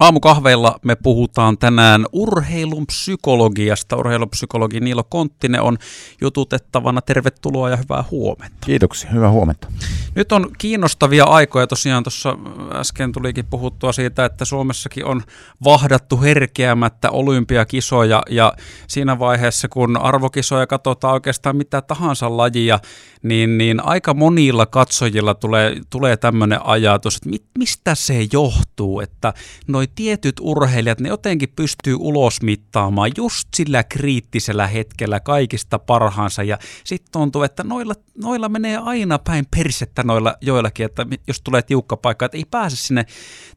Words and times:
Aamukahveilla 0.00 0.78
me 0.82 0.96
puhutaan 0.96 1.58
tänään 1.58 2.06
urheilun 2.12 2.86
psykologiasta. 2.86 3.96
Urheilupsykologi 3.96 4.80
Niilo 4.80 5.04
Konttinen 5.04 5.62
on 5.62 5.78
jututettavana. 6.20 7.00
Tervetuloa 7.00 7.70
ja 7.70 7.76
hyvää 7.76 8.04
huomenta. 8.10 8.56
Kiitoksia, 8.60 9.10
hyvää 9.10 9.30
huomenta. 9.30 9.68
Nyt 10.14 10.32
on 10.32 10.50
kiinnostavia 10.58 11.24
aikoja. 11.24 11.66
Tosiaan 11.66 12.02
tuossa 12.02 12.36
äsken 12.74 13.12
tulikin 13.12 13.46
puhuttua 13.46 13.92
siitä, 13.92 14.24
että 14.24 14.44
Suomessakin 14.44 15.04
on 15.04 15.22
vahdattu 15.64 16.20
herkeämättä 16.20 17.10
olympiakisoja 17.10 18.22
ja 18.30 18.52
siinä 18.86 19.18
vaiheessa, 19.18 19.68
kun 19.68 19.96
arvokisoja 19.96 20.66
katsotaan 20.66 21.14
oikeastaan 21.14 21.56
mitä 21.56 21.82
tahansa 21.82 22.36
lajia, 22.36 22.78
niin, 23.22 23.58
niin 23.58 23.84
aika 23.84 24.14
monilla 24.14 24.66
katsojilla 24.66 25.34
tulee, 25.34 25.76
tulee 25.90 26.16
tämmöinen 26.16 26.66
ajatus, 26.66 27.16
että 27.16 27.28
mit, 27.28 27.44
mistä 27.58 27.94
se 27.94 28.26
johtuu, 28.32 29.00
että 29.00 29.34
noi 29.80 29.88
tietyt 29.94 30.36
urheilijat, 30.40 31.00
ne 31.00 31.08
jotenkin 31.08 31.52
pystyy 31.56 31.96
ulosmittaamaan 31.98 33.10
just 33.16 33.48
sillä 33.56 33.84
kriittisellä 33.84 34.66
hetkellä 34.66 35.20
kaikista 35.20 35.78
parhaansa 35.78 36.42
ja 36.42 36.58
sitten 36.84 37.12
tuntuu, 37.12 37.42
että 37.42 37.64
noilla, 37.64 37.94
noilla 38.22 38.48
menee 38.48 38.76
aina 38.76 39.18
päin 39.18 39.46
persettä 39.56 40.02
noilla 40.02 40.34
joillakin, 40.40 40.86
että 40.86 41.06
jos 41.26 41.40
tulee 41.40 41.62
tiukka 41.62 41.96
paikka, 41.96 42.26
että 42.26 42.36
ei 42.36 42.44
pääse 42.50 42.76
sinne 42.76 43.06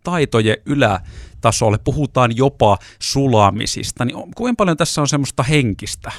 taitojen 0.03 0.57
ylätasolle, 0.65 1.77
puhutaan 1.77 2.37
jopa 2.37 2.77
sulamisista, 2.99 4.05
niin 4.05 4.17
kuinka 4.35 4.57
paljon 4.57 4.77
tässä 4.77 5.01
on 5.01 5.07
semmoista 5.07 5.43
henkistä? 5.43 6.11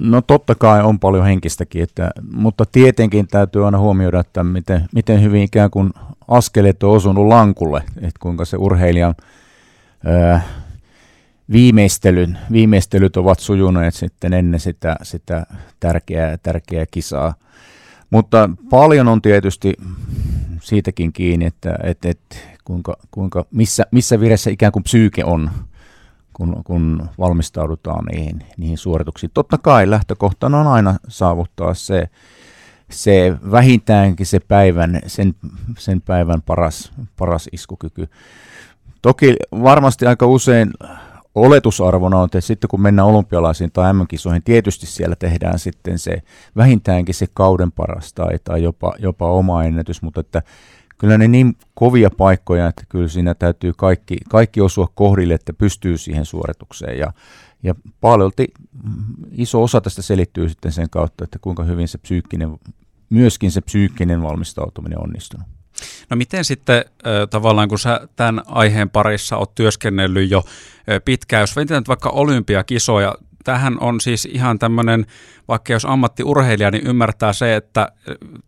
No 0.00 0.22
totta 0.22 0.54
kai 0.54 0.82
on 0.82 0.98
paljon 0.98 1.24
henkistäkin, 1.24 1.82
että, 1.82 2.10
mutta 2.32 2.64
tietenkin 2.72 3.28
täytyy 3.28 3.64
aina 3.64 3.78
huomioida, 3.78 4.20
että 4.20 4.44
miten, 4.44 4.88
miten 4.94 5.22
hyvin 5.22 5.42
ikään 5.42 5.70
kuin 5.70 5.90
askeleet 6.28 6.82
on 6.82 6.90
osunut 6.90 7.26
lankulle, 7.26 7.82
että 7.96 8.20
kuinka 8.20 8.44
se 8.44 8.56
urheilijan 8.56 9.14
ää, 10.04 10.42
viimeistelyn, 11.52 12.38
viimeistelyt 12.52 13.16
ovat 13.16 13.40
sujuneet 13.40 13.94
sitten 13.94 14.32
ennen 14.32 14.60
sitä, 14.60 14.96
sitä 15.02 15.46
tärkeää, 15.80 16.38
tärkeää 16.42 16.86
kisaa. 16.90 17.34
Mutta 18.10 18.50
paljon 18.70 19.08
on 19.08 19.22
tietysti 19.22 19.74
siitäkin 20.62 21.12
kiinni, 21.12 21.46
että, 21.46 21.78
että, 21.82 22.08
että 22.08 22.36
kuinka, 22.64 22.96
kuinka, 23.10 23.44
missä, 23.50 23.86
missä 23.90 24.20
viressä 24.20 24.50
ikään 24.50 24.72
kuin 24.72 24.82
psyyke 24.82 25.24
on 25.24 25.50
kun, 26.34 26.64
kun 26.64 27.08
valmistaudutaan 27.18 28.04
niihin, 28.04 28.42
niihin 28.56 28.78
suorituksiin. 28.78 29.30
Totta 29.34 29.58
kai 29.58 29.90
lähtökohtana 29.90 30.60
on 30.60 30.66
aina 30.66 30.94
saavuttaa 31.08 31.74
se, 31.74 32.08
se 32.90 33.36
vähintäänkin 33.50 34.26
se 34.26 34.40
päivän, 34.40 35.00
sen, 35.06 35.34
sen 35.78 36.00
päivän 36.00 36.42
paras, 36.42 36.92
paras 37.16 37.48
iskukyky. 37.52 38.08
Toki 39.02 39.36
varmasti 39.62 40.06
aika 40.06 40.26
usein 40.26 40.70
oletusarvona 41.34 42.18
on, 42.18 42.24
että 42.24 42.40
sitten 42.40 42.68
kun 42.68 42.80
mennään 42.80 43.08
olympialaisiin 43.08 43.72
tai 43.72 43.94
MM-kisoihin, 43.94 44.42
tietysti 44.42 44.86
siellä 44.86 45.16
tehdään 45.16 45.58
sitten 45.58 45.98
se 45.98 46.22
vähintäänkin 46.56 47.14
se 47.14 47.26
kauden 47.34 47.72
paras 47.72 48.12
tai, 48.12 48.38
tai 48.44 48.62
jopa, 48.62 48.94
jopa 48.98 49.30
oma 49.30 49.64
ennätys, 49.64 50.02
mutta 50.02 50.20
että 50.20 50.42
kyllä 51.04 51.18
ne 51.18 51.28
niin 51.28 51.56
kovia 51.74 52.10
paikkoja, 52.10 52.68
että 52.68 52.82
kyllä 52.88 53.08
siinä 53.08 53.34
täytyy 53.34 53.72
kaikki, 53.76 54.16
kaikki 54.28 54.60
osua 54.60 54.88
kohdille, 54.94 55.34
että 55.34 55.52
pystyy 55.52 55.98
siihen 55.98 56.24
suoritukseen. 56.24 56.98
Ja, 56.98 57.12
ja 57.62 57.74
paljolti 58.00 58.46
iso 59.32 59.62
osa 59.62 59.80
tästä 59.80 60.02
selittyy 60.02 60.48
sitten 60.48 60.72
sen 60.72 60.90
kautta, 60.90 61.24
että 61.24 61.38
kuinka 61.38 61.64
hyvin 61.64 61.88
se 61.88 61.98
psyykkinen, 61.98 62.58
myöskin 63.10 63.50
se 63.50 63.60
psyykkinen 63.60 64.22
valmistautuminen 64.22 64.98
on 64.98 65.04
onnistunut. 65.04 65.46
No 66.10 66.16
miten 66.16 66.44
sitten 66.44 66.84
tavallaan, 67.30 67.68
kun 67.68 67.78
sä 67.78 68.08
tämän 68.16 68.42
aiheen 68.46 68.90
parissa 68.90 69.36
oot 69.36 69.54
työskennellyt 69.54 70.30
jo 70.30 70.44
pitkään, 71.04 71.40
jos 71.40 71.56
nyt 71.56 71.88
vaikka 71.88 72.10
olympiakisoja, 72.10 73.14
tähän 73.44 73.76
on 73.80 74.00
siis 74.00 74.24
ihan 74.24 74.58
tämmöinen, 74.58 75.06
vaikka 75.48 75.72
jos 75.72 75.84
ammattiurheilija, 75.84 76.70
niin 76.70 76.86
ymmärtää 76.86 77.32
se, 77.32 77.56
että 77.56 77.88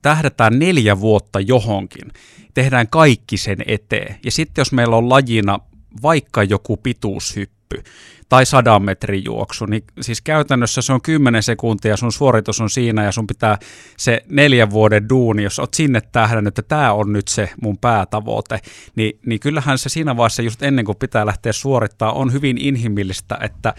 tähdätään 0.03 0.59
neljä 0.59 1.01
vuotta 1.01 1.41
johonkin. 1.41 2.13
Tehdään 2.55 2.89
kaikki 2.89 3.37
sen 3.37 3.59
eteen. 3.67 4.17
Ja 4.25 4.31
sitten 4.31 4.61
jos 4.61 4.73
meillä 4.73 4.97
on 4.97 5.09
lajina 5.09 5.59
vaikka 6.03 6.43
joku 6.43 6.77
pituushyppy 6.77 7.83
tai 8.29 8.47
sadan 8.47 8.83
metrin 8.83 9.25
juoksu, 9.25 9.67
niin 9.67 9.85
siis 10.01 10.21
käytännössä 10.23 10.83
se 10.83 10.93
on 10.93 11.03
10 11.03 11.43
sekuntia, 11.43 11.97
sun 11.97 12.13
suoritus 12.13 12.61
on 12.61 12.71
siinä 12.71 13.05
ja 13.05 13.13
sun 13.13 13.27
pitää 13.27 13.59
se 13.97 14.23
neljän 14.29 14.71
vuoden 14.71 15.09
duuni, 15.09 15.43
jos 15.43 15.59
oot 15.59 15.75
sinne 15.75 16.01
tähdännyt, 16.01 16.59
että 16.59 16.69
tämä 16.69 16.93
on 16.93 17.13
nyt 17.13 17.29
se 17.29 17.51
mun 17.63 17.79
päätavoite, 17.79 18.61
niin, 18.97 19.19
niin 19.27 19.41
kyllähän 19.41 19.79
se 19.79 19.89
siinä 19.89 20.17
vaiheessa 20.17 20.43
just 20.43 20.63
ennen 20.63 20.85
kuin 20.85 20.99
pitää 20.99 21.27
lähteä 21.27 21.53
suorittaa 21.53 22.13
on 22.13 22.33
hyvin 22.33 22.59
inhimillistä, 22.59 23.39
että 23.41 23.75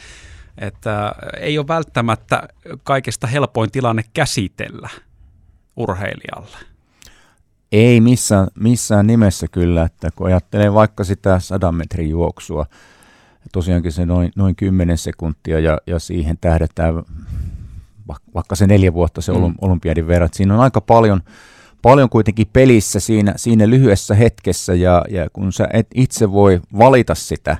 että 0.58 1.16
ei 1.40 1.58
ole 1.58 1.68
välttämättä 1.68 2.48
kaikista 2.84 3.28
helpoin 3.28 3.72
tilanne 3.72 4.04
käsitellä 4.14 4.90
urheilijalle. 5.78 6.58
Ei 7.72 8.02
missään, 8.02 8.48
missään 8.60 9.08
nimessä 9.08 9.48
kyllä, 9.52 9.84
että 9.84 10.10
kun 10.16 10.28
ajattelee 10.28 10.74
vaikka 10.74 11.04
sitä 11.04 11.40
sadan 11.40 11.76
metrin 11.76 12.10
juoksua, 12.10 12.66
tosiaankin 13.52 13.92
se 13.92 14.06
noin, 14.06 14.32
noin 14.36 14.56
10 14.56 14.98
sekuntia 14.98 15.60
ja, 15.60 15.78
ja 15.88 16.00
siihen 16.00 16.38
tähdetään 16.42 17.04
vaikka 18.34 18.56
se 18.56 18.68
neljä 18.68 18.94
vuotta 18.94 19.22
se 19.22 19.32
mm. 19.32 19.54
olympiadin 19.62 20.08
verran. 20.08 20.30
Siinä 20.34 20.54
on 20.54 20.60
aika 20.60 20.82
paljon, 20.82 21.22
paljon 21.82 22.10
kuitenkin 22.10 22.48
pelissä 22.54 23.00
siinä, 23.00 23.34
siinä 23.36 23.70
lyhyessä 23.70 24.16
hetkessä 24.16 24.74
ja, 24.74 25.06
ja 25.10 25.30
kun 25.34 25.54
sä 25.54 25.68
et 25.74 25.88
itse 25.96 26.32
voi 26.32 26.62
valita 26.78 27.16
sitä, 27.16 27.58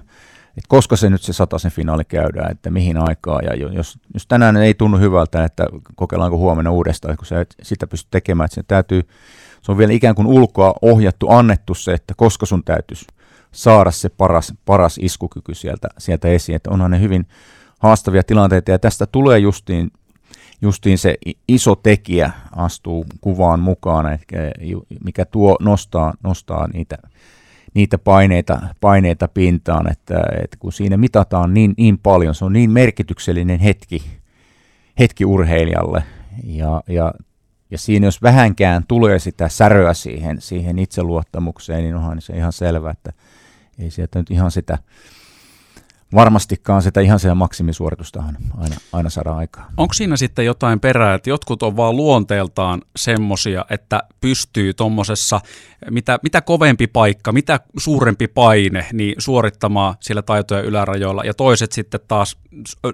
että 0.58 0.68
koska 0.68 0.96
se 0.96 1.10
nyt 1.10 1.22
se 1.22 1.34
sen 1.58 1.72
finaali 1.72 2.06
käydään, 2.06 2.52
että 2.52 2.72
mihin 2.72 2.98
aikaan, 2.98 3.46
ja 3.46 3.56
jos, 3.56 4.00
jos 4.14 4.28
tänään 4.28 4.58
ei 4.58 4.74
tunnu 4.74 4.98
hyvältä, 4.98 5.44
että 5.44 5.68
kokeillaanko 5.96 6.38
huomenna 6.38 6.72
uudestaan, 6.72 7.18
kun 7.18 7.26
sä 7.26 7.42
et 7.42 7.56
sitä 7.62 7.88
pysty 7.88 8.08
tekemään, 8.12 8.46
että 8.46 8.56
se 8.56 8.64
täytyy, 8.68 9.02
se 9.62 9.72
on 9.72 9.78
vielä 9.78 9.94
ikään 9.94 10.16
kuin 10.16 10.28
ulkoa 10.28 10.74
ohjattu, 10.82 11.30
annettu 11.30 11.74
se, 11.74 11.94
että 11.94 12.14
koska 12.18 12.46
sun 12.46 12.64
täytyisi 12.64 13.06
saada 13.52 13.92
se 13.92 14.10
paras, 14.10 14.54
paras 14.66 14.98
iskukyky 15.02 15.56
sieltä, 15.56 15.88
sieltä 15.98 16.28
esiin, 16.28 16.56
että 16.56 16.72
onhan 16.72 16.92
ne 16.92 17.00
hyvin 17.00 17.28
haastavia 17.80 18.24
tilanteita, 18.24 18.72
ja 18.72 18.80
tästä 18.80 19.06
tulee 19.06 19.40
justiin, 19.40 19.92
justiin 20.62 20.98
se 20.98 21.18
iso 21.48 21.76
tekijä 21.76 22.32
astuu 22.56 23.06
kuvaan 23.22 23.60
mukaan, 23.60 24.20
mikä 25.04 25.26
tuo 25.26 25.58
nostaa, 25.60 26.14
nostaa 26.24 26.68
niitä 26.68 26.98
niitä 27.74 27.98
paineita, 27.98 28.60
paineita 28.82 29.28
pintaan, 29.28 29.92
että, 29.92 30.16
että 30.44 30.58
kun 30.60 30.74
siinä 30.74 30.98
mitataan 30.98 31.54
niin, 31.54 31.74
niin 31.78 32.00
paljon, 32.00 32.36
se 32.36 32.46
on 32.46 32.54
niin 32.54 32.72
merkityksellinen 32.72 33.60
hetki, 33.60 34.04
hetki 35.00 35.26
urheilijalle. 35.26 36.04
Ja, 36.44 36.84
ja, 36.88 37.14
ja 37.72 37.78
siinä 37.78 38.08
jos 38.08 38.22
vähänkään 38.22 38.84
tulee 38.88 39.20
sitä 39.20 39.50
säröä 39.50 39.94
siihen, 39.94 40.42
siihen 40.42 40.80
itseluottamukseen, 40.80 41.84
niin 41.84 41.96
onhan 41.96 42.22
se 42.22 42.38
ihan 42.38 42.54
selvä, 42.54 42.92
että 42.92 43.14
ei 43.80 43.92
sieltä 43.92 44.20
nyt 44.20 44.32
ihan 44.32 44.52
sitä 44.52 44.78
varmastikaan 46.16 46.82
sitä 46.82 47.02
ihan 47.02 47.20
siellä 47.20 47.36
maksimisuoritusta 47.36 48.24
aina, 48.58 48.78
aina 48.94 49.10
saada 49.10 49.32
aikaa. 49.32 49.72
Onko 49.78 49.94
siinä 49.94 50.18
sitten 50.18 50.46
jotain 50.46 50.80
perää, 50.80 51.14
että 51.14 51.30
jotkut 51.30 51.64
on 51.64 51.78
vaan 51.78 51.96
luonteeltaan 51.98 52.82
semmosia, 52.96 53.66
että 53.70 54.04
pystyy 54.22 54.74
tuommoisessa, 54.74 55.42
mitä, 55.90 56.20
mitä 56.24 56.42
kovempi 56.42 56.88
paikka, 56.88 57.32
mitä 57.32 57.60
suurempi 57.78 58.28
paine, 58.28 58.86
niin 58.94 59.16
suorittamaan 59.18 59.96
sillä 60.00 60.22
taitojen 60.22 60.66
ylärajoilla, 60.66 61.24
ja 61.24 61.34
toiset 61.34 61.72
sitten 61.72 62.00
taas 62.08 62.38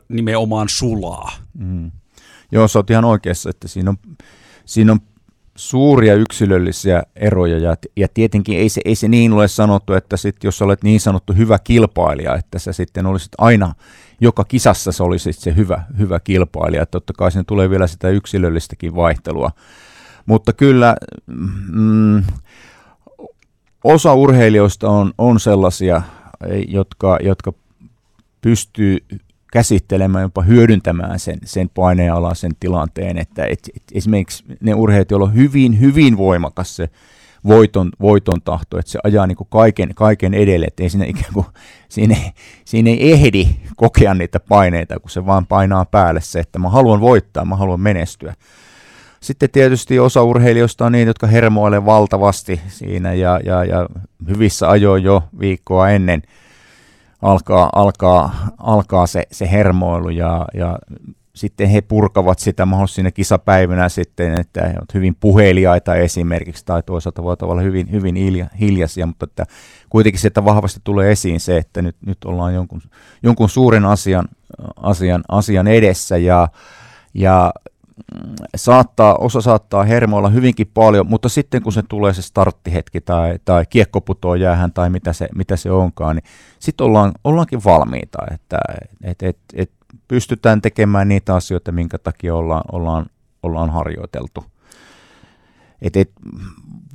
nimenomaan 0.09 0.69
sulaa. 0.69 1.31
Mm. 1.53 1.91
Joo, 2.51 2.68
sä 2.68 2.80
oot 2.80 2.90
ihan 2.90 3.06
oikeassa, 3.06 3.50
että 3.50 3.68
siinä 3.68 3.90
on, 3.90 3.97
siinä 4.66 4.91
on 4.91 5.00
suuria 5.56 6.16
yksilöllisiä 6.16 7.03
eroja 7.16 7.58
ja, 7.58 7.75
ja 7.96 8.08
tietenkin 8.14 8.59
ei 8.59 8.69
se, 8.69 8.81
ei 8.86 8.96
se 8.96 9.08
niin 9.08 9.34
ole 9.34 9.47
sanottu, 9.47 9.94
että 9.94 10.18
sit, 10.18 10.44
jos 10.44 10.62
olet 10.62 10.84
niin 10.84 11.00
sanottu 11.00 11.34
hyvä 11.34 11.60
kilpailija, 11.60 12.36
että 12.36 12.60
sä 12.60 12.74
sitten 12.74 13.06
olisit 13.06 13.31
aina, 13.38 13.75
joka 14.22 14.44
kisassa 14.44 14.92
se 14.92 15.04
olisi 15.04 15.33
se 15.33 15.56
hyvä, 15.56 15.83
hyvä 15.98 16.19
kilpailija. 16.19 16.86
Totta 16.86 17.13
kai 17.18 17.31
sinne 17.31 17.44
tulee 17.44 17.69
vielä 17.69 17.88
sitä 17.88 18.10
yksilöllistäkin 18.10 18.95
vaihtelua. 18.95 19.51
Mutta 20.25 20.54
kyllä 20.54 20.95
mm, 21.72 22.24
osa 23.83 24.13
urheilijoista 24.13 24.89
on, 24.89 25.13
on 25.18 25.39
sellaisia, 25.39 26.01
jotka, 26.68 27.18
jotka 27.22 27.54
pystyy 28.42 28.98
käsittelemään, 29.54 30.22
jopa 30.22 30.42
hyödyntämään 30.42 31.20
sen, 31.20 31.38
sen 31.46 31.70
paineenalaisen 31.70 32.52
tilanteen, 32.60 33.18
että 33.18 33.46
et, 33.46 33.70
et 33.76 33.84
esimerkiksi 33.94 34.44
ne 34.62 34.74
urheilijat, 34.74 35.12
joilla 35.12 35.26
on 35.26 35.34
hyvin, 35.34 35.80
hyvin 35.80 36.18
voimakas 36.18 36.76
se 36.76 36.90
voiton, 37.48 37.92
voiton 38.02 38.42
tahto, 38.42 38.80
että 38.80 38.92
se 38.92 39.00
ajaa 39.04 39.28
niin 39.28 39.38
kaiken, 39.50 39.90
kaiken 39.96 40.34
edelle, 40.34 40.66
että 40.66 40.84
ei 40.84 40.90
siinä, 40.90 41.06
ikään 41.06 41.34
kuin, 41.34 41.46
siinä, 41.90 42.16
siinä 42.66 42.90
ei 42.90 43.12
ehdi 43.12 43.48
kokea 43.76 44.14
niitä 44.14 44.40
paineita, 44.40 45.00
kun 45.00 45.10
se 45.10 45.26
vaan 45.26 45.46
painaa 45.46 45.86
päälle 45.86 46.22
se, 46.22 46.40
että 46.40 46.60
mä 46.60 46.70
haluan 46.70 47.02
voittaa, 47.02 47.46
mä 47.46 47.56
haluan 47.56 47.82
menestyä. 47.82 48.34
sitten 49.20 49.50
tietysti 49.50 50.00
osa 50.00 50.24
urheilijoista 50.24 50.86
on 50.86 50.92
niin, 50.92 51.08
jotka 51.08 51.28
hermoilee 51.28 51.86
valtavasti 51.86 52.62
siinä 52.68 53.14
ja, 53.14 53.40
ja, 53.46 53.64
ja 53.64 53.88
hyvissä 54.28 54.70
ajoin 54.70 55.04
jo 55.04 55.24
viikkoa 55.40 55.90
ennen 55.90 56.22
alkaa, 57.24 57.70
alkaa, 57.75 58.48
alkaa 58.58 59.08
se, 59.08 59.24
se 59.31 59.52
hermoilu 59.52 60.10
ja, 60.10 60.46
ja 60.54 60.80
sitten 61.36 61.70
he 61.70 61.81
purkavat 61.81 62.40
sitä 62.40 62.66
mahdollisesti 62.66 62.96
siinä 62.96 63.12
kisapäivänä 63.12 63.90
sitten, 63.90 64.40
että 64.40 64.62
he 64.68 64.74
ovat 64.78 64.94
hyvin 64.94 65.16
puheliaita 65.20 65.96
esimerkiksi 65.96 66.66
tai 66.66 66.84
toisaalta 66.84 67.24
voi 67.24 67.36
olla 67.42 67.62
hyvin, 67.62 67.92
hyvin 67.92 68.16
hiljaisia, 68.60 69.06
mutta 69.06 69.25
että 69.25 69.46
kuitenkin 69.90 70.22
sieltä 70.22 70.46
vahvasti 70.46 70.80
tulee 70.84 71.12
esiin 71.12 71.40
se, 71.40 71.58
että 71.58 71.81
nyt, 71.81 71.96
nyt 72.06 72.25
ollaan 72.25 72.54
jonkun, 72.54 72.81
jonkun 73.24 73.50
suuren 73.50 73.86
asian, 73.86 74.28
asian, 74.78 75.24
asian 75.30 75.68
edessä 75.68 76.18
ja, 76.18 76.48
ja 77.14 77.54
saattaa, 78.56 79.16
osa 79.16 79.42
saattaa 79.42 79.84
hermoilla 79.84 80.30
hyvinkin 80.30 80.72
paljon, 80.74 81.07
mutta 81.07 81.30
sitten 81.30 81.63
kun 81.63 81.74
se 81.74 81.84
tulee 81.90 82.13
se 82.13 82.22
starttihetki 82.22 83.01
tai, 83.01 83.40
tai 83.45 83.66
kiekko 83.69 84.01
putoo 84.01 84.36
jäähän 84.36 84.74
tai 84.74 84.90
mitä 84.90 85.13
se, 85.13 85.28
mitä 85.36 85.56
se 85.56 85.72
onkaan, 85.72 86.16
niin 86.16 86.24
sitten 86.60 86.86
ollaan, 86.86 87.12
ollaankin 87.24 87.63
valmiita, 87.66 88.18
että 88.31 88.57
et, 89.04 89.24
et, 89.24 89.38
et 89.54 89.72
pystytään 90.07 90.62
tekemään 90.62 91.07
niitä 91.07 91.36
asioita, 91.36 91.72
minkä 91.72 91.98
takia 91.98 92.36
ollaan, 92.36 92.63
ollaan, 92.72 93.06
ollaan 93.44 93.69
harjoiteltu. 93.69 94.45
Et, 95.83 95.97
et, 95.97 96.12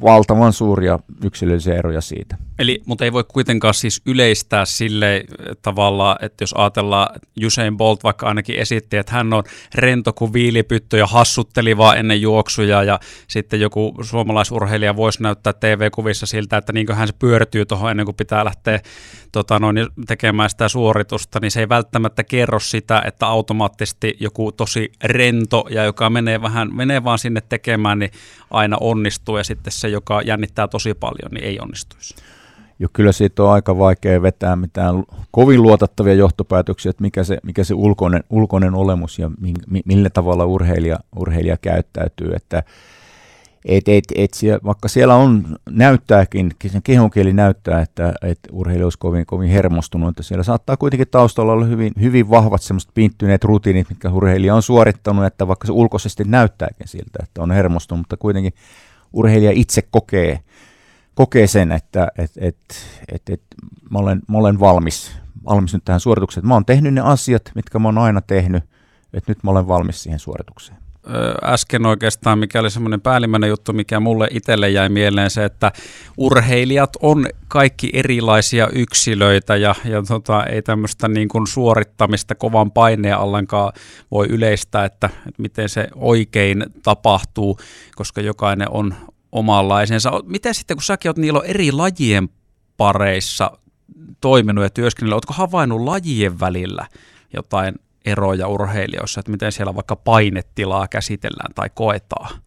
valtavan 0.03 0.53
suuria 0.53 0.99
yksilöllisiä 1.25 1.75
eroja 1.75 2.01
siitä. 2.01 2.37
Eli, 2.59 2.83
mutta 2.87 3.05
ei 3.05 3.13
voi 3.13 3.25
kuitenkaan 3.29 3.75
siis 3.75 4.03
yleistää 4.07 4.65
sille 4.65 5.25
tavalla, 5.63 6.17
että 6.23 6.43
jos 6.43 6.53
ajatellaan 6.53 7.21
Usain 7.47 7.77
Bolt 7.77 8.05
vaikka 8.05 8.27
ainakin 8.27 8.59
esitti, 8.59 8.97
että 8.97 9.13
hän 9.13 9.33
on 9.33 9.43
rento 9.75 10.13
kuin 10.13 10.33
viilipyttö 10.33 10.99
ja 10.99 11.07
hassutteli 11.07 11.77
vaan 11.77 11.99
ennen 11.99 12.21
juoksuja 12.21 12.83
ja 12.83 13.01
sitten 13.29 13.61
joku 13.61 13.95
suomalaisurheilija 14.03 14.97
voisi 14.97 15.23
näyttää 15.23 15.53
TV-kuvissa 15.53 16.27
siltä, 16.27 16.57
että 16.57 16.73
niin 16.73 16.95
hän 16.95 17.09
se 17.09 17.15
pyörtyy 17.19 17.67
tuohon 17.67 17.91
ennen 17.91 18.07
kuin 18.07 18.17
pitää 18.17 18.45
lähteä 18.45 18.81
tota 19.33 19.59
noin, 19.59 19.87
tekemään 20.07 20.51
sitä 20.51 20.69
suoritusta, 20.69 21.39
niin 21.41 21.51
se 21.51 21.61
ei 21.61 21.69
välttämättä 21.69 22.25
kerro 22.25 22.61
sitä, 22.61 23.03
että 23.07 23.27
automaattisesti 23.27 24.17
joku 24.21 24.53
tosi 24.53 24.93
rento 25.05 25.65
ja 25.71 25.85
joka 25.85 26.11
menee 26.11 26.43
vähän, 26.43 26.77
menee 26.77 27.05
vaan 27.05 27.19
sinne 27.19 27.41
tekemään, 27.49 27.99
niin 27.99 28.11
aina 28.51 28.77
onnistuu 28.81 29.37
ja 29.37 29.45
sitten 29.45 29.73
se, 29.73 29.89
joka 29.89 30.23
jännittää 30.23 30.69
tosi 30.69 30.95
paljon, 30.95 31.31
niin 31.33 31.45
ei 31.45 31.61
onnistuisi. 31.61 32.15
Jo 32.79 32.89
kyllä 32.93 33.13
siitä 33.13 33.43
on 33.43 33.51
aika 33.51 33.79
vaikea 33.79 34.23
vetää 34.23 34.57
mitään 34.57 35.05
kovin 35.31 35.63
luotettavia 35.63 36.15
johtopäätöksiä, 36.15 36.91
että 36.91 37.03
mikä 37.03 37.25
se, 37.25 37.39
mikä 37.43 37.65
se 37.65 37.75
ulkoinen, 37.75 38.25
ulkoinen 38.31 38.75
olemus 38.75 39.19
ja 39.19 39.31
mi, 39.41 39.83
millä 39.85 40.11
tavalla 40.11 40.45
urheilija, 40.45 40.99
urheilija 41.17 41.57
käyttäytyy. 41.57 42.33
Että 42.37 42.63
et, 43.69 43.89
et, 43.89 44.05
et 44.15 44.35
siellä, 44.35 44.61
vaikka 44.65 44.89
siellä 44.89 45.15
on, 45.15 45.57
näyttääkin, 45.71 46.51
sen 46.67 46.83
kehonkieli 46.83 47.33
näyttää, 47.33 47.81
että 47.81 48.15
et 48.23 48.39
urheilija 48.53 48.87
olisi 48.87 48.99
kovin, 48.99 49.27
kovin 49.27 49.51
hermostunut, 49.51 50.09
että 50.09 50.23
siellä 50.23 50.43
saattaa 50.43 50.77
kuitenkin 50.77 51.09
taustalla 51.11 51.53
olla 51.53 51.65
hyvin, 51.65 51.93
hyvin 52.01 52.31
vahvat 52.31 52.63
semmoiset 52.63 52.91
pinttyneet 52.95 53.45
rutiinit, 53.45 53.89
mitkä 53.89 54.11
urheilija 54.11 54.55
on 54.55 54.63
suorittanut, 54.63 55.25
että 55.25 55.49
vaikka 55.49 55.67
se 55.67 55.73
ulkoisesti 55.73 56.25
näyttääkin 56.25 56.89
siltä, 56.89 57.19
että 57.23 57.43
on 57.43 57.51
hermostunut, 57.51 58.01
mutta 58.01 58.17
kuitenkin 58.17 58.53
urheilija 59.13 59.53
itse 59.55 59.83
kokee, 59.83 60.41
kokee 61.15 61.47
sen, 61.47 61.73
että 61.73 62.09
et, 62.19 62.31
et, 62.37 62.57
et, 63.13 63.23
et, 63.31 63.43
mä, 63.91 63.99
olen, 63.99 64.23
mä 64.29 64.39
olen 64.39 64.61
valmis, 64.61 65.13
valmis 65.45 65.73
nyt 65.73 65.85
tähän 65.85 66.01
suoritukseen. 66.01 66.47
Mä 66.47 66.55
oon 66.55 66.65
tehnyt 66.65 66.95
ne 66.95 67.01
asiat, 67.01 67.53
mitkä 67.55 67.79
mä 67.79 67.89
oon 67.89 67.99
aina 67.99 68.21
tehnyt, 68.21 68.65
että 69.13 69.31
nyt 69.31 69.43
mä 69.43 69.51
olen 69.51 69.69
valmis 69.69 70.03
siihen 70.03 70.19
suoritukseen 70.19 70.88
äsken 71.45 71.87
oikeastaan, 71.87 72.39
mikä 72.39 72.61
oli 72.61 72.71
semmoinen 72.71 73.01
päällimmäinen 73.01 73.51
juttu, 73.51 73.73
mikä 73.73 74.01
mulle 74.01 74.29
itselle 74.31 74.71
jäi 74.71 74.89
mieleen 74.89 75.31
se, 75.31 75.45
että 75.45 75.73
urheilijat 76.17 76.97
on 77.03 77.27
kaikki 77.49 77.91
erilaisia 77.93 78.69
yksilöitä 78.73 79.57
ja, 79.57 79.75
ja 79.85 80.03
tota, 80.03 80.45
ei 80.45 80.63
tämmöistä 80.63 81.09
niin 81.09 81.29
kuin 81.29 81.47
suorittamista 81.47 82.35
kovan 82.35 82.71
paineen 82.71 83.17
allankaan 83.17 83.73
voi 84.11 84.27
yleistää, 84.27 84.85
että, 84.85 85.07
että 85.07 85.43
miten 85.43 85.69
se 85.69 85.89
oikein 85.95 86.67
tapahtuu, 86.83 87.59
koska 87.97 88.21
jokainen 88.21 88.71
on 88.71 88.95
omanlaisensa. 89.33 90.13
Miten 90.27 90.55
sitten, 90.55 90.77
kun 90.77 90.85
säkin 90.85 91.09
oot 91.09 91.19
niillä 91.19 91.41
eri 91.45 91.73
lajien 91.73 92.29
pareissa 92.77 93.51
toiminut 94.21 94.65
ja 94.65 94.71
työskennellyt, 94.71 95.15
ootko 95.15 95.33
havainnut 95.33 95.81
lajien 95.81 96.41
välillä 96.41 96.87
jotain 97.33 97.75
eroja 98.09 98.49
urheilijoissa, 98.49 99.21
että 99.21 99.31
miten 99.31 99.53
siellä 99.53 99.75
vaikka 99.75 99.97
painetilaa 99.97 100.89
käsitellään 100.89 101.55
tai 101.55 101.71
koetaan? 101.75 102.39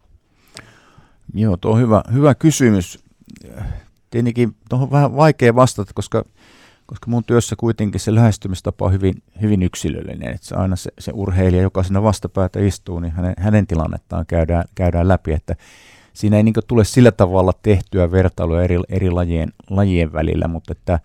Joo, 1.34 1.56
tuo 1.56 1.72
on 1.72 1.80
hyvä, 1.80 2.02
hyvä 2.12 2.34
kysymys. 2.34 3.04
Tietenkin 4.10 4.56
tuohon 4.68 4.86
on 4.86 4.92
vähän 4.92 5.16
vaikea 5.16 5.54
vastata, 5.54 5.92
koska, 5.94 6.24
koska 6.86 7.10
mun 7.10 7.24
työssä 7.24 7.56
kuitenkin 7.56 8.00
se 8.00 8.14
lähestymistapa 8.14 8.84
on 8.84 8.92
hyvin, 8.92 9.14
hyvin 9.40 9.62
yksilöllinen. 9.62 10.34
Että 10.34 10.46
se 10.46 10.54
aina 10.54 10.76
se, 10.76 10.90
se 10.98 11.12
urheilija, 11.14 11.62
joka 11.62 11.82
siinä 11.82 12.02
vastapäätä 12.02 12.60
istuu, 12.60 13.00
niin 13.00 13.12
hänen, 13.12 13.34
hänen 13.38 13.66
tilannettaan 13.66 14.26
käydään, 14.26 14.64
käydään 14.74 15.08
läpi. 15.08 15.32
Että 15.32 15.56
siinä 16.12 16.36
ei 16.36 16.42
niin 16.42 16.54
tule 16.66 16.84
sillä 16.84 17.12
tavalla 17.12 17.52
tehtyä 17.62 18.10
vertailua 18.10 18.62
eri, 18.62 18.78
eri 18.88 19.10
lajien, 19.10 19.52
lajien 19.70 20.12
välillä, 20.12 20.48
mutta 20.48 20.72
että 20.72 21.00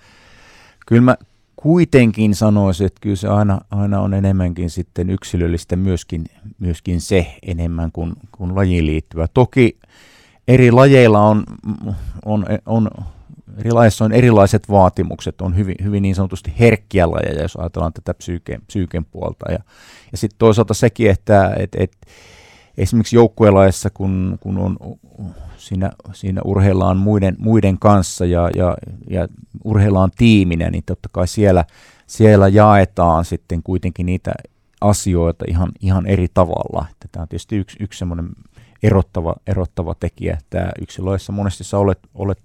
kyllä 0.86 1.02
mä, 1.02 1.18
kuitenkin 1.58 2.36
sanoisin, 2.36 2.88
että 2.88 3.00
kyllä 3.02 3.16
se 3.16 3.28
aina, 3.28 3.60
aina 3.72 4.02
on 4.02 4.14
enemmänkin 4.14 4.70
sitten 4.70 5.10
yksilöllistä 5.10 5.76
myöskin, 5.76 6.26
myöskin 6.60 7.02
se 7.02 7.38
enemmän 7.48 7.92
kuin, 7.92 8.14
kuin 8.32 8.56
lajiin 8.56 8.86
liittyvä. 8.86 9.28
Toki 9.34 9.78
eri 10.48 10.72
lajeilla 10.72 11.22
on, 11.22 11.44
on, 12.26 12.46
on 12.66 12.88
eri 13.58 13.72
lajeissa 13.72 14.06
on 14.06 14.12
erilaiset 14.12 14.70
vaatimukset, 14.70 15.42
on 15.42 15.56
hyvin, 15.56 15.76
hyvin 15.84 16.02
niin 16.02 16.16
sanotusti 16.16 16.54
herkkiä 16.60 17.12
lajeja, 17.12 17.42
jos 17.42 17.56
ajatellaan 17.56 17.94
tätä 17.94 18.14
psyyken, 18.14 18.62
psyyken 18.68 19.06
puolta. 19.06 19.52
Ja, 19.52 19.60
ja 20.12 20.18
sitten 20.18 20.38
toisaalta 20.38 20.74
sekin, 20.74 21.12
että 21.12 21.54
et, 21.58 21.76
et, 21.76 21.92
esimerkiksi 22.78 23.16
joukkuelaissa, 23.16 23.90
kun, 23.90 24.38
kun 24.40 24.58
on, 24.58 24.78
siinä, 25.58 25.92
siinä 26.14 26.42
urheillaan 26.46 26.98
muiden, 26.98 27.36
muiden 27.40 27.80
kanssa 27.80 28.26
ja, 28.26 28.50
ja, 28.56 28.78
ja 29.10 29.28
urheillaan 29.64 30.12
tiiminä, 30.18 30.70
niin 30.70 30.84
totta 30.86 31.10
kai 31.12 31.28
siellä, 31.28 31.66
siellä 32.08 32.48
jaetaan 32.48 33.26
sitten 33.26 33.64
kuitenkin 33.64 34.06
niitä 34.06 34.32
asioita 34.82 35.46
ihan, 35.48 35.72
ihan 35.80 36.06
eri 36.06 36.28
tavalla. 36.34 36.86
Että 36.92 37.08
tämä 37.12 37.22
on 37.22 37.28
tietysti 37.28 37.56
yksi, 37.58 37.78
yksi 37.80 38.00
semmoinen 38.00 38.30
erottava, 38.84 39.36
erottava 39.48 39.96
tekijä, 39.96 40.38
että 40.40 40.72
yksilöissä 40.82 41.32
monesti 41.32 41.64
sä 41.64 41.78
olet, 41.78 42.00
olet, 42.16 42.40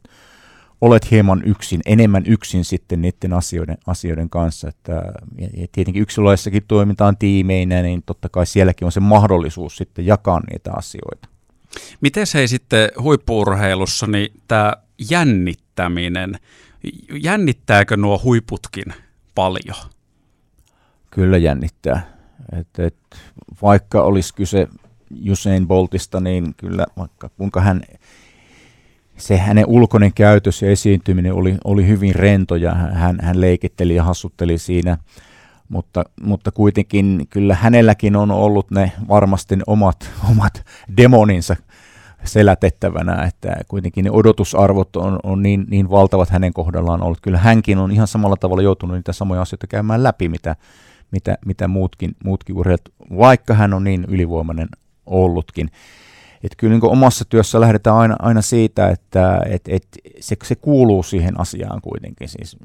olet 0.81 1.11
hieman 1.11 1.43
yksin, 1.45 1.81
enemmän 1.87 2.23
yksin 2.27 2.65
sitten 2.65 3.03
niiden 3.03 3.33
asioiden, 3.33 3.79
asioiden 3.87 4.31
kanssa. 4.31 4.69
Että, 4.69 4.93
ja, 5.39 5.49
ja 5.57 5.67
tietenkin 5.73 6.03
yksilöissäkin 6.03 6.63
toimitaan 6.69 7.17
tiimeinä, 7.17 7.83
niin 7.83 8.03
totta 8.07 8.29
kai 8.29 8.47
sielläkin 8.47 8.87
on 8.87 8.93
se 8.93 9.01
mahdollisuus 9.01 9.77
sitten 9.77 10.07
jakaa 10.07 10.41
niitä 10.51 10.71
asioita. 10.77 11.32
Miten 12.01 12.27
se 12.27 12.39
ei 12.39 12.49
sitten 12.49 12.91
huippuurheilussa, 13.01 14.07
niin 14.07 14.41
tämä 14.49 14.73
jännittäminen, 15.11 16.39
jännittääkö 17.23 17.97
nuo 17.97 18.21
huiputkin 18.25 18.95
paljon? 19.35 19.91
Kyllä 21.11 21.39
jännittää. 21.39 22.13
Et, 22.61 22.79
et, 22.79 22.97
vaikka 23.63 24.03
olisi 24.03 24.35
kyse 24.35 24.69
Usain 25.31 25.67
Boltista, 25.67 26.21
niin 26.21 26.55
kyllä 26.57 26.87
vaikka 26.97 27.29
kuinka 27.29 27.61
hän, 27.61 27.83
se 29.17 29.39
hänen 29.39 29.67
ulkoinen 29.67 30.13
käytös 30.15 30.63
ja 30.63 30.71
esiintyminen 30.71 31.33
oli, 31.33 31.55
oli 31.65 31.87
hyvin 31.87 32.15
rento 32.15 32.57
ja 32.57 32.75
hän, 32.75 33.19
hän 33.21 33.41
leikitteli 33.41 33.95
ja 33.95 34.05
hassutteli 34.05 34.59
siinä, 34.59 34.99
mutta, 35.73 36.05
mutta 36.23 36.51
kuitenkin 36.51 37.27
kyllä 37.31 37.55
hänelläkin 37.55 38.17
on 38.17 38.31
ollut 38.31 38.71
ne 38.71 38.93
varmasti 39.09 39.59
omat, 39.67 40.11
omat 40.31 40.65
demoninsa 40.97 41.57
selätettävänä, 42.25 43.25
että 43.25 43.57
kuitenkin 43.69 44.05
ne 44.05 44.11
odotusarvot 44.11 44.97
on, 44.97 45.19
on 45.23 45.43
niin, 45.43 45.65
niin 45.71 45.91
valtavat 45.91 46.31
hänen 46.31 46.53
kohdallaan 46.53 47.03
ollut. 47.03 47.21
Kyllä 47.21 47.39
hänkin 47.39 47.79
on 47.79 47.93
ihan 47.93 48.07
samalla 48.07 48.37
tavalla 48.37 48.63
joutunut 48.63 48.97
niitä 48.97 49.13
samoja 49.13 49.43
asioita 49.43 49.67
käymään 49.67 50.03
läpi, 50.03 50.29
mitä, 50.29 50.57
mitä, 51.11 51.39
mitä 51.47 51.69
muutkin, 51.69 52.17
muutkin 52.25 52.57
urheilijat, 52.57 52.89
vaikka 53.19 53.55
hän 53.55 53.75
on 53.75 53.85
niin 53.85 54.05
ylivoimainen 54.09 54.69
ollutkin. 55.07 55.71
Että 56.45 56.57
kyllä 56.57 56.73
niin 56.73 56.85
omassa 56.85 57.25
työssä 57.25 57.61
lähdetään 57.61 57.97
aina, 57.97 58.17
aina 58.19 58.43
siitä, 58.43 58.89
että 58.89 59.43
et, 59.47 59.63
et 59.69 59.87
se, 60.21 60.37
se 60.45 60.55
kuuluu 60.55 61.03
siihen 61.03 61.41
asiaan 61.41 61.81
kuitenkin. 61.81 62.29
Siis 62.29 62.57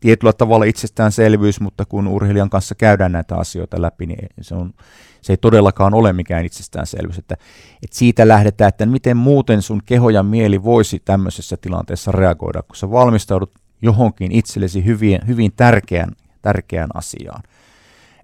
tietyllä 0.00 0.32
tavalla 0.32 0.64
itsestäänselvyys, 0.64 1.60
mutta 1.60 1.84
kun 1.84 2.08
urheilijan 2.08 2.50
kanssa 2.50 2.74
käydään 2.74 3.12
näitä 3.12 3.36
asioita 3.36 3.82
läpi, 3.82 4.06
niin 4.06 4.28
se, 4.40 4.54
on, 4.54 4.74
se 5.22 5.32
ei 5.32 5.36
todellakaan 5.36 5.94
ole 5.94 6.12
mikään 6.12 6.44
itsestäänselvyys. 6.44 7.18
Että, 7.18 7.34
että 7.82 7.96
siitä 7.96 8.28
lähdetään, 8.28 8.68
että 8.68 8.86
miten 8.86 9.16
muuten 9.16 9.62
sun 9.62 9.82
keho 9.86 10.10
ja 10.10 10.22
mieli 10.22 10.62
voisi 10.62 11.02
tämmöisessä 11.04 11.56
tilanteessa 11.56 12.12
reagoida, 12.12 12.62
kun 12.62 12.76
sä 12.76 12.90
valmistaudut 12.90 13.52
johonkin 13.82 14.32
itsellesi 14.32 14.84
hyvin, 14.84 15.20
hyvin 15.26 15.52
tärkeän, 15.56 16.08
tärkeään 16.42 16.90
asiaan. 16.94 17.42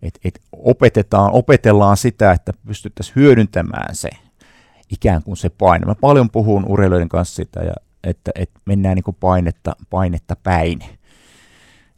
Et, 0.03 0.19
et 0.25 0.41
opetetaan, 0.53 1.31
opetellaan 1.33 1.97
sitä, 1.97 2.33
että 2.33 2.53
pystyttäisiin 2.67 3.17
hyödyntämään 3.17 3.95
se– 3.95 4.11
ikään 4.91 5.23
kuin 5.23 5.37
se 5.37 5.49
paine. 5.49 5.87
Mä 5.87 5.95
paljon 5.95 6.31
puhun 6.31 6.65
urheilijoiden 6.69 7.09
kanssa 7.09 7.35
sitä, 7.35 7.61
ja, 7.61 7.75
että, 8.05 8.31
että 8.35 8.61
mennään 8.65 8.95
niin 8.95 9.05
kuin 9.05 9.17
painetta, 9.21 9.77
painetta 9.91 10.37
päin. 10.43 10.79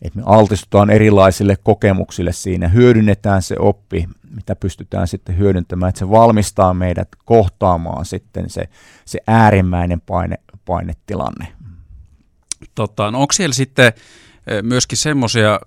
Että 0.02 0.18
me 0.18 0.22
altistutaan 0.26 0.90
erilaisille 0.90 1.56
kokemuksille 1.62 2.32
siinä, 2.32 2.68
hyödynnetään 2.68 3.42
se 3.42 3.56
oppi, 3.58 4.08
mitä 4.34 4.56
pystytään 4.56 5.08
sitten 5.08 5.38
hyödyntämään, 5.38 5.88
että 5.88 5.98
se 5.98 6.10
valmistaa 6.10 6.74
meidät 6.74 7.08
kohtaamaan 7.24 8.04
sitten 8.04 8.50
se, 8.50 8.68
se 9.04 9.18
äärimmäinen 9.26 10.00
paine, 10.00 10.36
painetilanne. 10.64 11.46
Tota, 12.74 13.10
no 13.10 13.20
onko 13.20 13.32
siellä 13.32 13.54
sitten 13.54 13.92
myöskin 14.62 14.98
semmoisia 14.98 15.60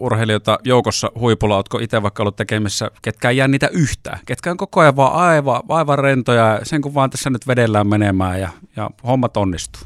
urheilijoita 0.00 0.58
joukossa 0.64 1.12
huipulla, 1.18 1.56
oletko 1.56 1.78
itse 1.78 2.02
vaikka 2.02 2.22
ollut 2.22 2.36
tekemissä, 2.36 2.90
ketkä 3.02 3.30
ei 3.30 3.36
jännitä 3.36 3.68
yhtään, 3.68 4.18
ketkä 4.26 4.50
on 4.50 4.56
koko 4.56 4.80
ajan 4.80 4.96
vaan 4.96 5.12
aivan, 5.12 5.62
aivan 5.68 5.98
rentoja, 5.98 6.60
sen 6.62 6.82
kun 6.82 6.94
vaan 6.94 7.10
tässä 7.10 7.30
nyt 7.30 7.46
vedellään 7.46 7.86
menemään 7.86 8.40
ja, 8.40 8.48
ja 8.76 8.90
hommat 9.06 9.36
onnistuu? 9.36 9.82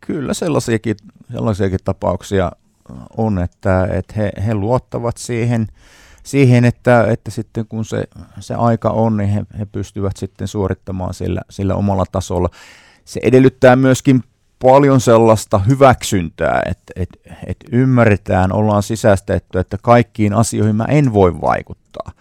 Kyllä 0.00 0.34
sellaisiakin, 0.34 0.96
sellaisiakin 1.32 1.78
tapauksia 1.84 2.52
on, 3.16 3.38
että, 3.38 3.88
että 3.92 4.14
he, 4.16 4.32
he 4.46 4.54
luottavat 4.54 5.16
siihen, 5.16 5.66
siihen 6.22 6.64
että, 6.64 7.04
että 7.04 7.30
sitten 7.30 7.66
kun 7.66 7.84
se, 7.84 8.04
se 8.40 8.54
aika 8.54 8.90
on, 8.90 9.16
niin 9.16 9.30
he, 9.30 9.44
he 9.58 9.66
pystyvät 9.66 10.16
sitten 10.16 10.48
suorittamaan 10.48 11.14
sillä, 11.14 11.40
sillä 11.50 11.74
omalla 11.74 12.04
tasolla. 12.12 12.48
Se 13.04 13.20
edellyttää 13.22 13.76
myöskin 13.76 14.22
paljon 14.62 15.00
sellaista 15.00 15.58
hyväksyntää, 15.58 16.62
että, 16.66 16.92
että, 16.96 17.18
että 17.46 17.66
ymmärretään, 17.72 18.52
ollaan 18.52 18.82
sisäistetty, 18.82 19.58
että 19.58 19.78
kaikkiin 19.82 20.32
asioihin 20.32 20.76
mä 20.76 20.84
en 20.84 21.12
voi 21.12 21.40
vaikuttaa. 21.40 22.12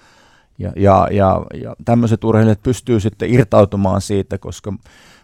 Ja, 0.60 0.72
ja, 0.76 1.08
ja, 1.12 1.46
ja 1.62 1.76
tämmöiset 1.86 2.24
urheilijat 2.24 2.64
pystyy 2.64 3.00
sitten 3.00 3.34
irtautumaan 3.34 4.02
siitä, 4.02 4.38
koska 4.38 4.74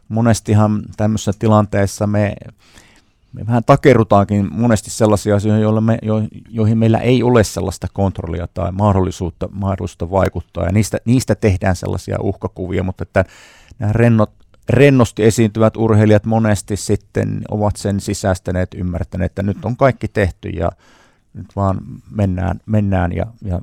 monestihan 0.07 0.81
tämmöisessä 0.97 1.31
tilanteessa 1.39 2.07
me, 2.07 2.35
me 3.35 3.47
vähän 3.47 3.63
takerutaankin 3.65 4.47
monesti 4.51 4.89
sellaisia 4.91 5.35
asioita, 5.35 5.61
joilla 5.61 5.81
me, 5.81 5.97
jo, 6.01 6.15
joihin 6.49 6.77
meillä 6.77 6.97
ei 6.97 7.23
ole 7.23 7.43
sellaista 7.43 7.87
kontrollia 7.93 8.47
tai 8.53 8.71
mahdollisuutta, 8.71 9.49
mahdollisuutta 9.51 10.11
vaikuttaa, 10.11 10.65
ja 10.65 10.71
niistä, 10.71 10.97
niistä 11.05 11.35
tehdään 11.35 11.75
sellaisia 11.75 12.17
uhkakuvia, 12.21 12.83
mutta 12.83 13.03
että 13.03 13.25
nämä 13.79 13.93
rennot, 13.93 14.31
rennosti 14.69 15.23
esiintyvät 15.23 15.77
urheilijat 15.77 16.25
monesti 16.25 16.77
sitten 16.77 17.41
ovat 17.51 17.75
sen 17.75 17.99
sisäistäneet, 17.99 18.73
ymmärtäneet, 18.73 19.31
että 19.31 19.43
nyt 19.43 19.65
on 19.65 19.77
kaikki 19.77 20.07
tehty 20.07 20.49
ja 20.49 20.71
nyt 21.33 21.55
vaan 21.55 21.79
mennään, 22.11 22.59
mennään 22.65 23.11
ja, 23.11 23.25
ja 23.41 23.61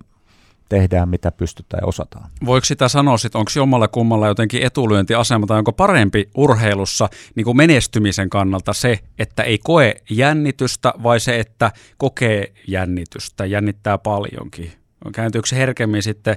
tehdään 0.73 1.09
mitä 1.09 1.33
pystytään 1.33 1.81
ja 1.83 1.87
osataan. 1.87 2.31
Voiko 2.47 2.65
sitä 2.65 2.89
sanoa 2.89 3.19
sitten, 3.19 3.39
onko 3.39 3.51
jommalla 3.57 3.89
kummalla 3.89 4.29
jotenkin 4.29 4.63
etulyöntiasema 4.63 5.47
tai 5.47 5.59
onko 5.59 5.73
parempi 5.73 6.31
urheilussa 6.35 7.09
niin 7.35 7.45
kuin 7.45 7.57
menestymisen 7.57 8.31
kannalta 8.31 8.73
se, 8.73 8.99
että 9.19 9.43
ei 9.43 9.59
koe 9.59 9.95
jännitystä 10.11 10.95
vai 11.03 11.21
se, 11.21 11.41
että 11.41 11.73
kokee 11.97 12.53
jännitystä, 12.69 13.47
jännittää 13.47 13.99
paljonkin? 13.99 14.73
Kääntyykö 15.15 15.49
se 15.49 15.57
herkemmin 15.57 16.03
sitten 16.03 16.37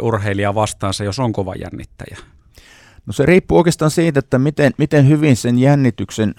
urheilija 0.00 0.54
vastaan 0.54 0.94
se, 0.94 1.04
jos 1.04 1.18
on 1.18 1.32
kova 1.32 1.54
jännittäjä? 1.54 2.18
No 3.06 3.12
se 3.12 3.26
riippuu 3.26 3.58
oikeastaan 3.58 3.90
siitä, 3.90 4.18
että 4.18 4.38
miten, 4.38 4.72
miten 4.78 5.08
hyvin 5.08 5.36
sen 5.36 5.58
jännityksen 5.58 6.34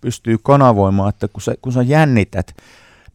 pystyy 0.00 0.36
kanavoimaan, 0.42 1.08
että 1.08 1.28
kun 1.28 1.42
sä, 1.42 1.54
kun 1.62 1.72
sä 1.72 1.82
jännität, 1.82 2.54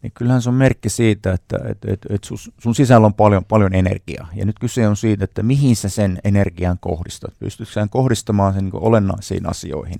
niin 0.06 0.12
kyllähän 0.16 0.42
se 0.42 0.50
on 0.50 0.56
merkki 0.56 0.90
siitä, 0.90 1.34
että 1.34 1.58
että 1.66 1.94
että 1.94 2.14
että 2.14 2.28
sun, 2.28 2.38
sun 2.58 2.76
sisällä 2.76 3.08
on 3.08 3.14
paljon, 3.14 3.46
paljon 3.46 3.76
energiaa. 3.76 4.30
Ja 4.36 4.46
nyt 4.46 4.60
kyse 4.60 4.88
on 4.88 4.98
siitä, 4.98 5.24
että 5.24 5.44
mihin 5.44 5.76
sä 5.76 5.90
sen 5.90 6.20
energian 6.24 6.78
kohdistat. 6.80 7.34
Pystytkö 7.40 7.74
sä 7.74 7.88
kohdistamaan 7.90 8.54
sen 8.54 8.64
niin 8.64 8.76
olennaisiin 8.76 9.50
asioihin. 9.50 10.00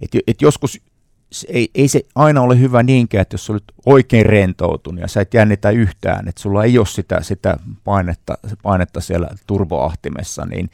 Et, 0.00 0.10
et 0.26 0.42
joskus 0.42 0.80
ei, 1.48 1.70
ei 1.74 1.88
se 1.88 2.02
aina 2.14 2.40
ole 2.40 2.60
hyvä 2.60 2.82
niinkään, 2.82 3.22
että 3.22 3.34
jos 3.34 3.50
olet 3.50 3.64
oikein 3.86 4.26
rentoutunut 4.26 5.00
ja 5.00 5.08
sä 5.08 5.20
et 5.20 5.34
jännitä 5.34 5.70
yhtään, 5.70 6.28
että 6.28 6.42
sulla 6.42 6.64
ei 6.64 6.78
ole 6.78 6.86
sitä, 6.86 7.22
sitä 7.22 7.56
painetta, 7.84 8.38
painetta 8.62 9.00
siellä 9.00 9.28
turboahtimessa, 9.46 10.46
niin 10.46 10.70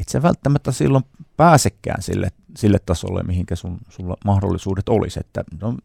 et 0.00 0.08
sä 0.08 0.22
välttämättä 0.22 0.72
silloin 0.72 1.04
pääsekään 1.36 2.02
sille, 2.02 2.28
sille 2.56 2.78
tasolle, 2.86 3.22
mihinkä 3.22 3.56
sun, 3.56 3.78
sulla 3.88 4.16
mahdollisuudet 4.24 4.88
olisi. 4.88 5.20
Että 5.20 5.44
ne, 5.60 5.66
on, 5.66 5.78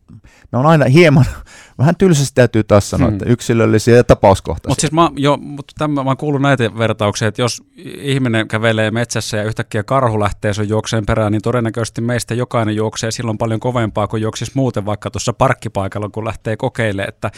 ne 0.51 0.59
on 0.59 0.65
aina 0.65 0.85
hieman, 0.85 1.25
vähän 1.79 1.95
tylsästi 1.95 2.35
täytyy 2.35 2.63
taas 2.63 2.89
sanoa, 2.89 3.07
hmm. 3.07 3.15
että 3.15 3.29
yksilöllisiä 3.29 3.95
ja 3.95 4.03
tapauskohtaisia. 4.03 4.71
Mutta 4.71 4.81
siis 4.81 4.91
mä, 4.91 5.11
jo, 5.15 5.37
mutta 5.37 5.73
tämän, 5.77 6.05
mä 6.05 6.15
kuullut 6.15 6.41
näitä 6.41 6.77
vertauksia, 6.77 7.27
että 7.27 7.41
jos 7.41 7.63
ihminen 8.01 8.47
kävelee 8.47 8.91
metsässä 8.91 9.37
ja 9.37 9.43
yhtäkkiä 9.43 9.83
karhu 9.83 10.19
lähtee 10.19 10.53
sun 10.53 10.69
juokseen 10.69 11.05
perään, 11.05 11.31
niin 11.31 11.41
todennäköisesti 11.41 12.01
meistä 12.01 12.33
jokainen 12.33 12.75
juoksee 12.75 13.11
silloin 13.11 13.37
paljon 13.37 13.59
kovempaa 13.59 14.07
kuin 14.07 14.21
juoksisi 14.21 14.51
muuten 14.55 14.85
vaikka 14.85 15.11
tuossa 15.11 15.33
parkkipaikalla, 15.33 16.09
kun 16.09 16.25
lähtee 16.25 16.57
kokeilemaan, 16.57 17.09
että, 17.09 17.31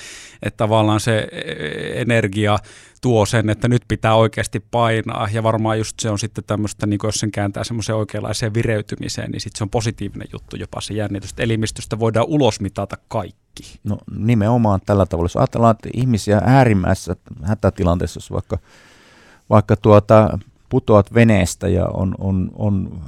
että 0.44 0.58
tavallaan 0.58 1.00
se 1.00 1.28
energia 1.94 2.58
tuo 3.02 3.26
sen, 3.26 3.50
että 3.50 3.68
nyt 3.68 3.82
pitää 3.88 4.16
oikeasti 4.16 4.60
painaa. 4.60 5.30
Ja 5.34 5.44
varmaan 5.44 5.78
just 5.78 6.00
se 6.00 6.10
on 6.10 6.20
sitten 6.20 6.44
tämmöistä, 6.44 6.86
niin 6.86 7.00
jos 7.04 7.16
sen 7.16 7.32
kääntää 7.32 7.64
semmoiseen 7.64 7.98
oikeanlaiseen 8.02 8.54
vireytymiseen, 8.54 9.32
niin 9.32 9.42
sitten 9.42 9.58
se 9.58 9.64
on 9.64 9.70
positiivinen 9.70 10.28
juttu 10.34 10.56
jopa 10.56 10.82
se 10.82 10.94
jännitys. 10.94 11.34
Elimistöstä 11.38 12.00
voidaan 12.00 12.26
ulosmitata 12.30 12.98
kaikki. 13.08 13.80
No 13.84 13.98
nimenomaan 14.18 14.80
tällä 14.86 15.06
tavalla. 15.06 15.26
Jos 15.26 15.38
ajatellaan, 15.38 15.72
että 15.72 15.90
ihmisiä 15.94 16.42
äärimmäisessä 16.46 17.16
hätätilanteessa, 17.44 18.18
jos 18.18 18.32
vaikka, 18.32 18.58
vaikka 19.50 19.76
tuota, 19.76 20.40
putoat 20.70 21.14
veneestä 21.14 21.68
ja 21.68 21.86
on, 21.86 22.16
on, 22.18 22.52
on 22.56 23.02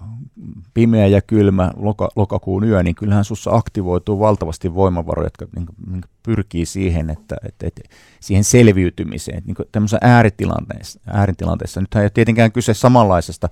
pimeä 0.74 1.08
ja 1.08 1.22
kylmä 1.22 1.72
loka, 1.76 2.10
lokakuun 2.16 2.64
yö, 2.64 2.84
niin 2.84 2.96
kyllähän 2.96 3.26
sinussa 3.26 3.52
aktivoituu 3.52 4.20
valtavasti 4.20 4.76
voimavaroja, 4.76 5.26
jotka 5.26 5.46
niin, 5.56 5.66
niin 5.92 6.04
pyrkii 6.24 6.66
siihen, 6.66 7.10
että, 7.10 7.36
että, 7.46 7.68
että 7.68 7.82
siihen 8.20 8.44
selviytymiseen. 8.44 9.44
Niin 9.46 9.56
tämmöisessä 9.72 9.98
ääritilanteessa, 10.02 11.00
ääritilanteessa. 11.08 11.82
Nythän 11.82 12.02
ei 12.02 12.06
ole 12.06 12.12
tietenkään 12.14 12.52
kyse 12.52 12.74
samanlaisesta, 12.74 13.50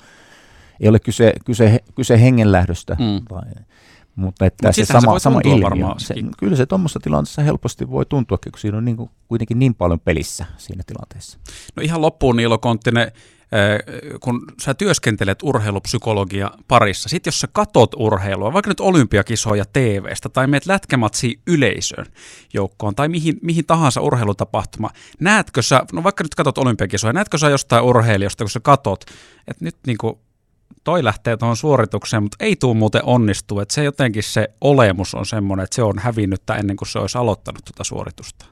ei 0.81 0.89
ole 0.89 0.99
kyse, 0.99 1.33
kyse, 1.45 1.79
kyse 1.95 2.21
hengenlähdöstä, 2.21 2.95
mm. 2.99 3.21
vai, 3.31 3.63
mutta 4.15 4.45
että 4.45 4.67
Mut 4.67 4.75
se 4.75 4.85
sama, 4.85 5.19
se 5.19 5.23
sama 5.23 5.41
ilmiö, 5.43 5.85
se, 5.97 6.15
kyllä 6.37 6.55
se 6.55 6.65
tuommoisessa 6.65 6.99
tilanteessa 6.99 7.41
helposti 7.41 7.89
voi 7.89 8.05
tuntua, 8.05 8.37
kun 8.37 8.59
siinä 8.59 8.77
on 8.77 8.85
niin 8.85 8.97
kuin, 8.97 9.09
kuitenkin 9.27 9.59
niin 9.59 9.75
paljon 9.75 9.99
pelissä 9.99 10.45
siinä 10.57 10.83
tilanteessa. 10.87 11.39
No 11.75 11.83
ihan 11.83 12.01
loppuun 12.01 12.35
Niilo 12.35 12.57
Konttinen, 12.57 13.11
kun 14.19 14.45
sä 14.61 14.73
työskentelet 14.73 15.43
urheilupsykologia 15.43 16.51
parissa, 16.67 17.09
sit 17.09 17.25
jos 17.25 17.39
sä 17.39 17.47
katot 17.51 17.93
urheilua, 17.97 18.53
vaikka 18.53 18.69
nyt 18.71 18.79
olympiakisoja 18.79 19.65
TV-stä 19.73 20.29
tai 20.29 20.47
meet 20.47 20.65
lätkämatsi 20.65 21.41
yleisön 21.47 22.05
joukkoon 22.53 22.95
tai 22.95 23.09
mihin, 23.09 23.39
mihin 23.41 23.65
tahansa 23.65 24.01
urheilutapahtuma, 24.01 24.89
näetkö 25.19 25.61
sä, 25.61 25.85
no 25.93 26.03
vaikka 26.03 26.23
nyt 26.23 26.35
katot 26.35 26.57
olympiakisoja, 26.57 27.13
näetkö 27.13 27.37
sä 27.37 27.49
jostain 27.49 27.83
urheilijasta, 27.83 28.43
kun 28.43 28.49
sä 28.51 28.59
katot, 28.59 29.05
että 29.47 29.65
nyt 29.65 29.75
niinku 29.87 30.19
toi 30.83 31.03
lähtee 31.03 31.37
tuohon 31.37 31.57
suoritukseen, 31.57 32.23
mutta 32.23 32.37
ei 32.39 32.55
tuu 32.55 32.73
muuten 32.73 33.05
onnistu, 33.05 33.59
että 33.59 33.73
se 33.73 33.83
jotenkin 33.83 34.23
se 34.23 34.49
olemus 34.61 35.15
on 35.15 35.25
semmoinen, 35.25 35.63
että 35.63 35.75
se 35.75 35.83
on 35.83 35.99
hävinnyttä 35.99 36.55
ennen 36.55 36.77
kuin 36.77 36.87
se 36.87 36.99
olisi 36.99 37.17
aloittanut 37.17 37.65
tuota 37.65 37.83
suoritusta. 37.83 38.45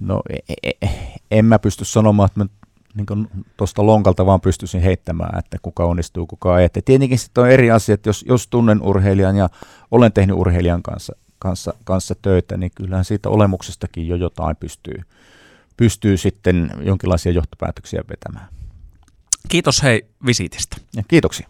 No 0.00 0.22
e, 0.30 0.54
e, 0.62 0.70
e, 0.82 0.88
en 1.30 1.44
mä 1.44 1.58
pysty 1.58 1.84
sanomaan, 1.84 2.26
että 2.26 2.40
mä 2.40 2.46
niin 2.94 3.48
tuosta 3.56 3.86
lonkalta 3.86 4.26
vaan 4.26 4.40
pystyisin 4.40 4.80
heittämään, 4.80 5.38
että 5.38 5.56
kuka 5.62 5.84
onnistuu, 5.84 6.26
kuka 6.26 6.58
ei. 6.58 6.64
Että 6.64 6.80
tietenkin 6.84 7.18
sitten 7.18 7.44
on 7.44 7.50
eri 7.50 7.70
asia, 7.70 7.94
että 7.94 8.08
jos, 8.08 8.24
jos 8.28 8.48
tunnen 8.48 8.82
urheilijan 8.82 9.36
ja 9.36 9.48
olen 9.90 10.12
tehnyt 10.12 10.36
urheilijan 10.36 10.82
kanssa, 10.82 11.16
kanssa, 11.38 11.74
kanssa 11.84 12.14
töitä, 12.22 12.56
niin 12.56 12.70
kyllähän 12.74 13.04
siitä 13.04 13.28
olemuksestakin 13.28 14.08
jo 14.08 14.16
jotain 14.16 14.56
pystyy, 14.56 15.02
pystyy 15.76 16.16
sitten 16.16 16.70
jonkinlaisia 16.82 17.32
johtopäätöksiä 17.32 18.02
vetämään. 18.08 18.48
Kiitos 19.48 19.82
hei 19.82 20.06
visiitistä. 20.26 20.76
Ja 20.96 21.02
kiitoksia. 21.08 21.48